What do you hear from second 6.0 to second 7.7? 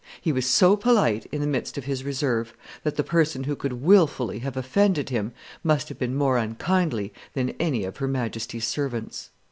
more unkindly than